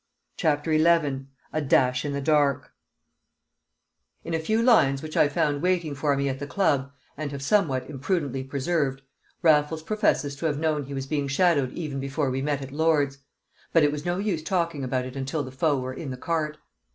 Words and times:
CHAPTER 0.35 0.75
XI 0.75 1.27
A 1.53 1.61
Dash 1.61 2.03
in 2.03 2.13
the 2.13 2.21
Dark 2.21 2.71
In 4.23 4.33
a 4.33 4.39
few 4.39 4.59
lines 4.63 5.03
which 5.03 5.15
I 5.15 5.27
found 5.29 5.61
waiting 5.61 5.93
for 5.93 6.17
me 6.17 6.27
at 6.27 6.39
the 6.39 6.47
club, 6.47 6.91
and 7.15 7.31
have 7.31 7.43
somewhat 7.43 7.87
imprudently 7.87 8.43
preserved, 8.43 9.03
Raffles 9.43 9.83
professes 9.83 10.35
to 10.37 10.47
have 10.47 10.57
known 10.57 10.85
he 10.85 10.95
was 10.95 11.05
being 11.05 11.27
shadowed 11.27 11.73
even 11.73 11.99
before 11.99 12.31
we 12.31 12.41
met 12.41 12.63
at 12.63 12.71
Lord's: 12.71 13.19
"but 13.73 13.83
it 13.83 13.91
was 13.91 14.03
no 14.03 14.17
use 14.17 14.41
talking 14.41 14.83
about 14.83 15.05
it 15.05 15.15
until 15.15 15.43
the 15.43 15.51
foe 15.51 15.77
were 15.77 15.93
in 15.93 16.09
the 16.09 16.17
cart." 16.17 16.57